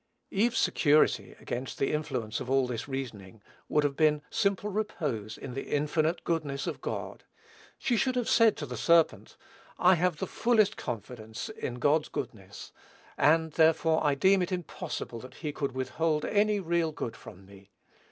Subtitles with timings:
[0.31, 5.53] Eve's security against the influence of all this reasoning, would have been simple repose in
[5.53, 7.23] the infinite goodness of God.
[7.77, 9.37] She should have said to the serpent,
[9.77, 12.71] "I have the fullest confidence in God's goodness,
[13.15, 17.69] and, therefore, I deem it impossible that he could withhold any real good from me.